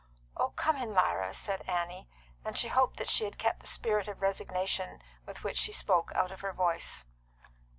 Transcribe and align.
"Oh, 0.35 0.49
come 0.49 0.77
in, 0.77 0.95
Lyra," 0.95 1.31
said 1.31 1.61
Annie; 1.69 2.09
and 2.43 2.57
she 2.57 2.69
hoped 2.69 2.97
that 2.97 3.07
she 3.07 3.23
had 3.23 3.37
kept 3.37 3.59
the 3.59 3.67
spirit 3.67 4.07
of 4.07 4.19
resignation 4.23 4.99
with 5.27 5.43
which 5.43 5.57
she 5.57 5.71
spoke 5.71 6.11
out 6.15 6.31
of 6.31 6.41
her 6.41 6.53
voice. 6.53 7.05